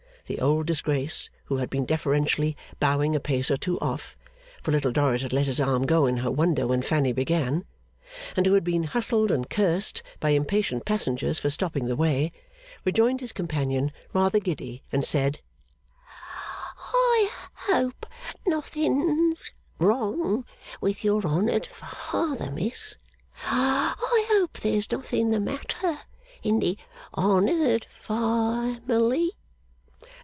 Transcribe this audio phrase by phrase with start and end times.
[0.27, 4.15] The old disgrace, who had been deferentially bowing a pace or two off
[4.63, 7.65] (for Little Dorrit had let his arm go in her wonder, when Fanny began),
[8.37, 12.31] and who had been hustled and cursed by impatient passengers for stopping the way,
[12.85, 15.41] rejoined his companion, rather giddy, and said,
[16.79, 18.05] 'I hope
[18.47, 20.45] nothing's wrong
[20.79, 22.95] with your honoured father, Miss?
[23.47, 25.99] I hope there's nothing the matter
[26.41, 26.77] in the
[27.17, 29.33] honoured family?